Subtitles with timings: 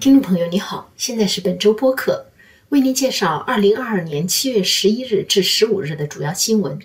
[0.00, 2.26] 听众朋友，你好，现在是本周播客，
[2.70, 6.78] 为您介绍二零二二年七月十一日至十五日的主要新闻。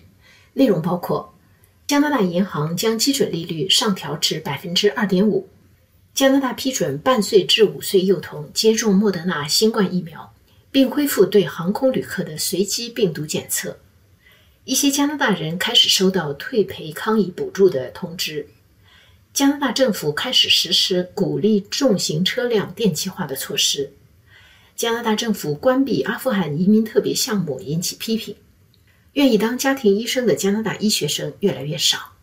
[0.54, 1.34] 内容，包括：
[1.88, 5.48] 加拿大银行将基准利率上调至百分之二点五；
[6.14, 10.34] 加拿大批准半岁至五岁幼童接种莫德纳新冠疫苗，
[10.70, 13.78] 并恢复对航空旅客的随机病毒检测；
[14.66, 18.48] 一些加拿大人开始收到退赔抗疫补助的通知。
[19.34, 23.92] 加拿大政府开始实施鼓励重型车辆电气化的措施。
[24.76, 28.36] 加拿大政府关闭阿富汗移民特别项目引起批评。
[29.14, 32.14] 愿意当家庭医生的加拿大医学生越来越少。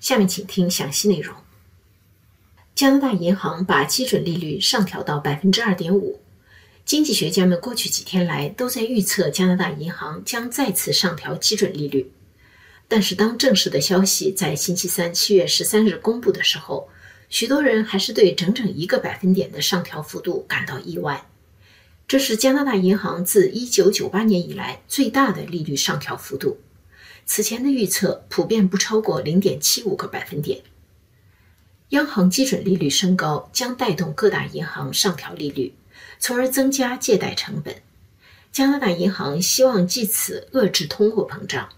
[0.00, 1.36] 下面请听详细内容。
[2.74, 6.23] 加拿大银行把基准利率上调到百分之二点五。
[6.84, 12.12] 经济学家们过去几天来都在预测加拿大银行将再次上调基准利率。
[12.86, 16.90] 但是，当正式的消息在星期三七月十三日公布的时候，
[17.30, 21.26] 许多人还是对整整一个百分点的上调幅度感到意外。
[22.06, 26.58] 这是加拿大银行自一九九八年以来最大的利率上调幅度。
[27.24, 30.60] 此前的预测普遍不超过零点七五个百分点。
[31.88, 35.74] 央行基准利率升高将带动各大银行上调利率，
[36.26, 37.82] 从而增加借贷成本。
[38.50, 41.68] 加拿大银行希望借此遏制通货膨胀。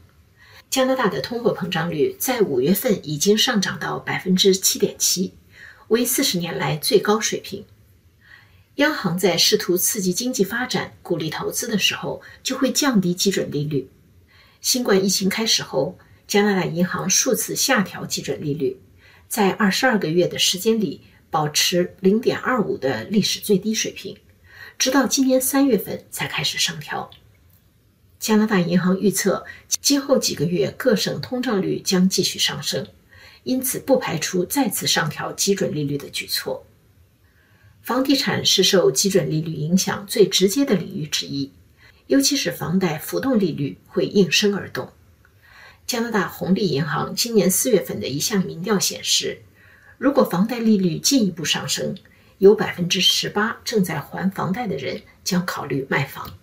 [0.70, 5.34] 加拿大的通货膨胀率在五月份已经上涨到百分之七点七，
[5.88, 7.64] 为四十年来最高水平。
[8.76, 13.90] 央行在试图刺激经济发展、鼓励投资的时候，就会降低基准利率。
[14.60, 18.78] 新冠疫情开始后，加拿大银行数次下调基准利率，
[19.26, 21.00] 在二十二个月的时间里
[21.30, 24.16] 保持零点二五的历史最低水平，
[24.78, 27.10] 直到今年三月份才开始上调。
[28.18, 29.44] 加拿大银行预测，
[29.80, 32.86] 今后几个月各省通胀率将继续上升，
[33.44, 36.66] 因此不排除再次上调基准利率的举措。
[37.82, 41.52] 房地产是受基准利率影响最直接的领域之一，
[42.08, 44.92] 尤其是房贷浮动利率会应声而动。
[45.86, 49.42] 加拿大红利银行今年四月份的一项民调显示，
[49.98, 51.94] 如果房贷利率进一步上升，
[52.38, 56.34] 有百分之十八正在还房贷的人将考虑卖房。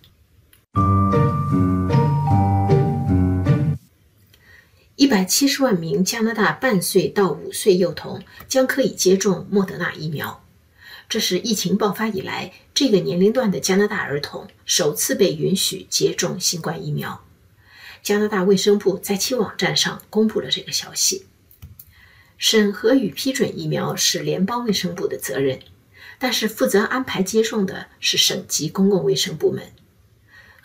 [4.96, 10.44] 一百七十万名加拿大半岁到五岁幼童将可以接种莫德纳疫苗，
[11.08, 17.24] 这是疫情爆发以来这个年龄段的加拿大儿童首次被允许接种新冠疫苗。
[18.02, 21.26] 加拿大卫生部在其网站上公布了这个消息。
[22.36, 25.58] 审核与批准疫苗是联邦卫生部的责任，
[26.18, 29.72] 但是负责安排接种的是省级公共卫生部门。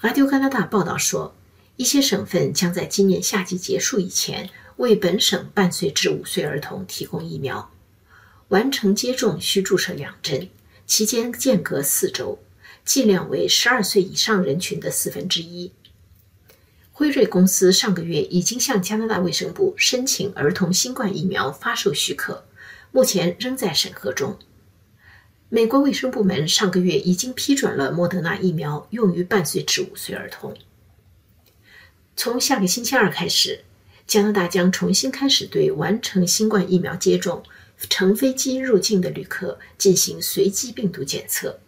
[0.02, 1.36] r 丢加拿大报道说。
[1.80, 7.72] 一些省份将在今年夏季结束以前为本省半岁至五岁儿童提供疫苗。
[8.50, 10.50] 完成接种需注射两针，
[10.86, 12.38] 期间间隔四周，
[12.84, 15.72] 剂量为十二岁以上人群的四分之一。
[16.92, 22.44] 辉瑞公司上个月已经向加拿大卫生部申请儿童新冠疫苗发售许可，
[22.92, 24.38] 目前仍在审核中。
[25.52, 30.56] 美国卫生部门上个月已经批准了莫德纳疫苗用于半岁至五岁儿童。
[32.16, 33.64] 从下个星期二开始，
[34.06, 37.42] 加拿大将重新开始对完成新冠疫苗接种、
[37.90, 41.60] 乘飞机入境的旅客进行随机病毒检测，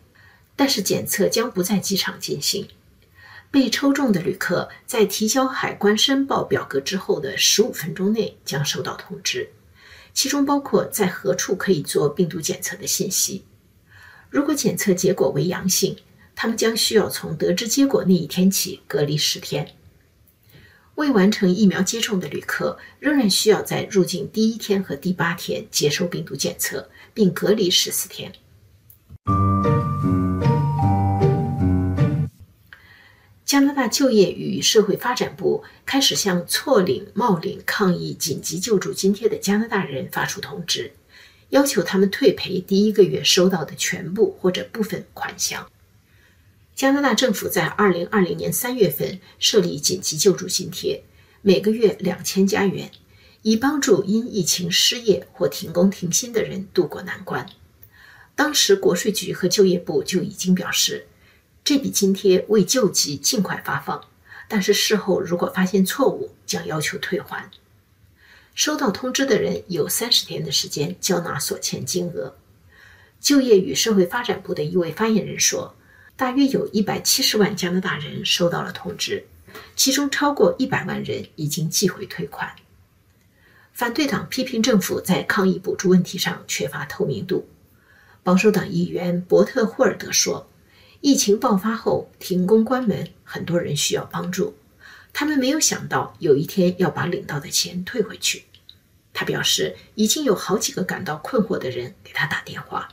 [0.56, 2.68] 但是检测将不在机场进行。
[3.50, 9.50] 被抽中的旅客在提交海关申报表格之后的十五分钟内将收到通知，
[10.14, 13.44] 其中包括在何处可以做病毒检测的信息。
[14.32, 15.98] 如果检测结果为阳性，
[16.34, 19.68] 他们将需要从得知结果那一天起隔离十天。
[20.96, 28.32] 未完成疫苗接种的旅客仍然需要在入境第一天和第八天接受病毒检测，并隔离十四天。
[33.44, 40.94] 加拿大就业与社会发展部开始向错领、冒领抗议紧急救助津贴的加拿大人发出通知，
[41.52, 45.70] 要求他们退赔第一个月收到的全部或者部分款项。
[46.74, 51.04] 加拿大政府在二零二零年三月份设立紧急救助津贴，
[51.42, 52.90] 每个月两千加元，
[53.44, 57.46] 以帮助因疫情失业或停工停薪的人渡过难关。
[58.36, 61.06] 当时国税局和就业部就已经表示，
[61.64, 64.04] 这笔津贴为救急尽快发放，
[64.48, 67.52] 但是事后如果发现错误，将要求退还。
[68.54, 72.36] 收到通知的人有三十天的时间交纳所欠金额。
[73.20, 75.76] 就业与社会发展部的一位发言人说。
[76.18, 79.26] 大约有一百七十万加拿大人收到了通知，
[79.76, 82.56] 其中超过一百万人已经寄回退款。
[83.74, 87.50] 反对党批评政府在抗疫补助问题上缺乏透明度。
[88.22, 90.48] 保守党议员伯特霍尔德说
[91.02, 94.54] ：“疫情爆发后停工关门，很多人需要帮助，
[95.14, 98.46] 他们没有想到有一天要把领到的钱退回去。”
[99.14, 102.90] 他表示，已经有好几个感到困惑的人给他打电话。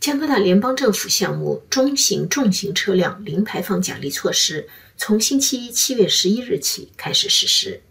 [0.00, 7.82] 加拿大联邦政府项目中型重型车辆零排放奖励措施从星期一七月十一日起开始实施。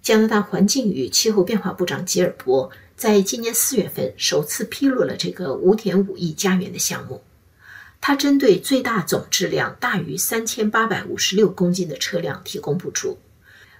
[0.00, 7.22] 加拿大环境与气候变化部长吉尔伯在今年四月份首次披露了这个5.5亿加元的项目。
[8.00, 13.18] 它针对最大总质量大于3856公斤的车辆提供补助，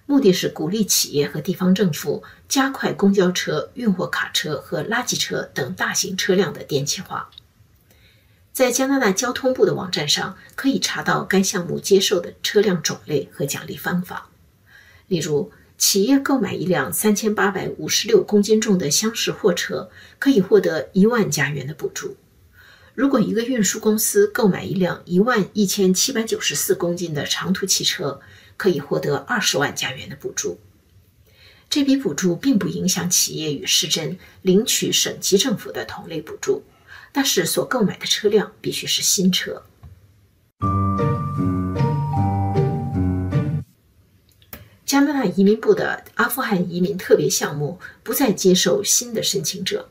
[0.06, 7.30] 目的是鼓励企业和地方政府加快公交车、运货卡车和垃圾车等大型车辆的电气化。
[8.52, 14.28] 在加拿大交通部的网站上可以查到该项目接受的车辆种类和奖励方法，
[15.08, 15.52] 例如。
[15.80, 22.18] 企业购买一辆三千八百五十六公斤重的厢式货车，可以获得一万加元的补助。
[22.94, 28.20] 如果一个运输公司购买一辆一万一千七百九十四公斤的长途汽车，
[28.56, 30.58] 可以获得二十万加元的补助。
[31.68, 36.64] 这笔补助并不影响企业与市镇领取省级政府的同类补助，
[37.12, 39.62] 但是所购买的车辆必须是新车。
[44.84, 49.88] 加拿大移民部的阿富汗移民特别项目不再接受新的申请者。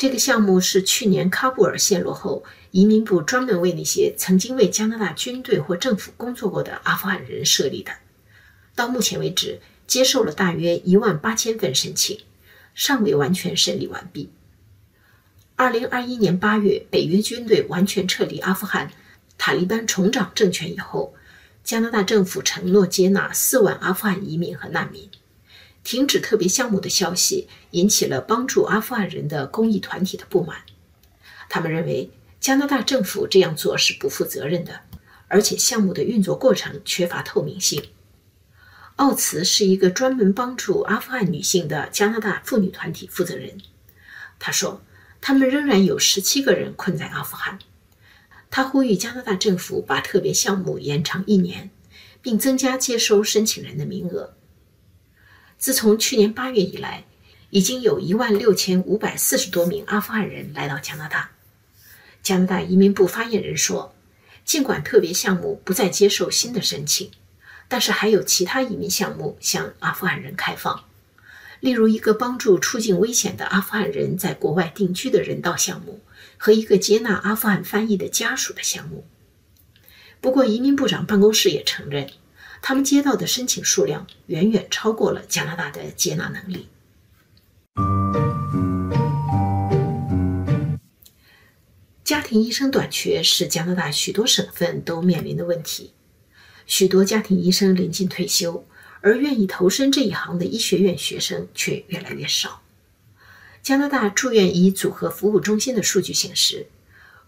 [0.00, 7.92] 这个项目是去年喀布尔陷落后，移民部专门为那些曾经为加拿大军队或政府工作过的阿富汗人设立的。
[8.74, 12.18] 到目前为止，接受了大约一万八千份申请，
[12.72, 14.30] 尚未完全审理完毕。
[15.54, 18.90] 二零二一年八月，北约军队完全撤离阿富汗，
[19.36, 21.14] 塔利班重掌政权以后。
[21.62, 25.10] 加拿大政府承诺接纳四万阿富汗移民和难民。
[25.82, 30.58] 停止特别项目的消息引起了帮助阿富汗人的公益团体的不满。
[31.48, 34.80] 他们认为加拿大政府这样做是不负责任的，
[35.28, 37.82] 而且项目的运作过程缺乏透明性。
[38.96, 43.58] 奥茨是一个专门帮助阿富汗女性的加拿大妇女团体负责人。
[44.38, 44.82] 他说
[45.20, 47.58] ：“他们仍然有十七个人困在阿富汗。”
[48.50, 51.70] 他呼吁加拿大政府把特别项目延长一年，
[52.20, 54.34] 并增加接收申请人的名额。
[55.60, 57.04] 自从去年八月以来，
[57.50, 61.30] 已经有一万六千五百四十多名阿富汗人来到加拿大。
[62.22, 63.94] 加拿大移民部发言人说
[64.44, 67.10] ：“尽管特别项目不再接受新的申请，
[67.68, 70.84] 但是还有其他移民项目向阿富汗人开放，
[71.60, 76.00] 例如一个帮助处境危险的阿富汗人在国外定居的人道项目。”
[76.42, 79.04] 和一个接纳阿富汗翻译的家属的项目。
[80.22, 82.08] 不过，移民部长办公室也承认，
[82.62, 86.68] 他们接到的申请数量远远超过了加拿大的接纳能力。
[92.04, 95.92] 家庭医生短缺是加拿大许多省份都面临的问题。
[96.66, 98.64] 许多家庭医生临近退休，
[99.00, 102.62] 而愿意投身这一行的医学院学生却越来越少。
[103.62, 106.66] 加拿大住院医组合服务中心的数据显示，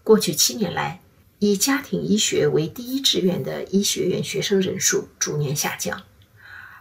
[0.03, 1.01] 过去七年来，
[1.45, 6.03] 以家庭医学为第一志愿的医学院学生人数逐年下降。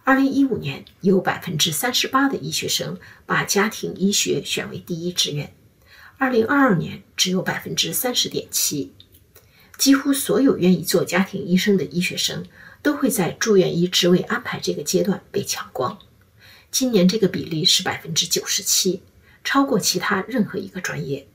[0.05, 2.97] 二零一五年，有百分之三十八的医学生
[3.27, 5.49] 把家庭医学选为第一志愿；
[6.17, 8.93] 二零二二年，只有百分之三十点七。
[9.77, 12.47] 几乎所有愿意做家庭医生的医学生，
[12.83, 15.99] 都会在住院医职位安排这个阶段被抢光。
[16.71, 19.03] 今年这个比例是百分之九十七。
[19.43, 21.27] 超过其他任何一个专业。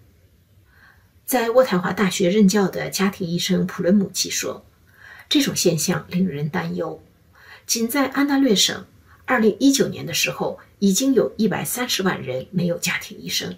[1.27, 4.65] 在渥太华大学任教的家庭医生普伦姆奇说
[5.27, 7.03] ：“这种现象令人担忧。
[7.65, 8.85] 仅在安大略省
[9.27, 13.57] ，2019年的时候，已经有一百三十万人没有家庭医生。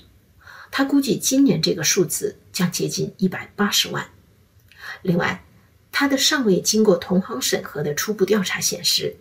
[0.72, 4.10] 他估计今年这个数字将接近一百八十万。
[5.04, 5.46] 另外，
[5.92, 9.18] 他的尚未经过同行审核的初步调查显示，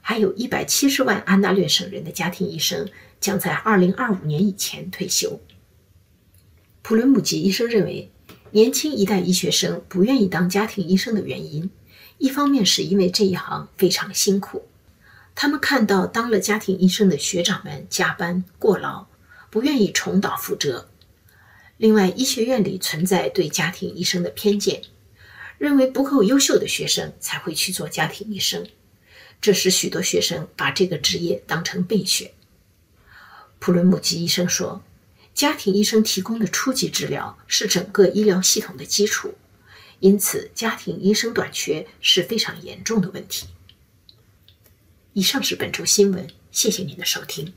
[0.00, 2.88] 还有一百七十万安大略省人的家庭医生。”
[3.22, 5.40] 将在二零二五年以前退休。
[6.82, 8.10] 普伦姆吉医生认为，
[8.50, 11.70] 年轻一代医学生不愿意当家庭医生的原因，
[12.18, 14.66] 一方面是因为这一行非常辛苦，
[15.34, 19.06] 他们看到当了家庭医生的学长们加班过劳，
[19.48, 20.86] 不愿意重蹈覆辙；
[21.76, 24.82] 另外，医学院里存在对家庭医生的偏见，
[25.58, 28.66] 认为不够优秀的学生才会去做家庭医生，
[29.40, 32.32] 这使许多学生把这个职业当成备选。
[33.60, 34.82] 普伦姆吉医生说
[35.34, 39.34] ：“家庭医生提供的初级治疗是整个医疗系统的基础。
[40.00, 43.46] 因此家庭医生短缺是非常严重的问题。
[45.12, 47.54] 以上是本周新闻，谢谢您的收听。